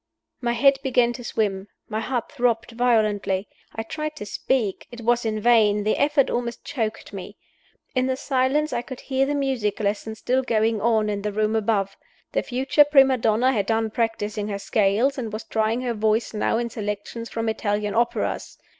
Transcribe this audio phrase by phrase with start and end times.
[0.41, 3.47] My head began to swim; my heart throbbed violently.
[3.75, 7.37] I tried to speak; it was in vain; the effort almost choked me.
[7.93, 11.55] In the silence I could hear the music lesson still going on in the room
[11.55, 11.95] above.
[12.31, 16.57] The future prima donna had done practicing her scales, and was trying her voice now
[16.57, 18.57] in selections from Italian operas.